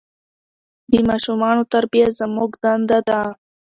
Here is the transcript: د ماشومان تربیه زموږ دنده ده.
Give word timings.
د 0.91 0.93
ماشومان 1.09 1.57
تربیه 1.73 2.07
زموږ 2.19 2.51
دنده 2.63 2.99
ده. 3.07 3.21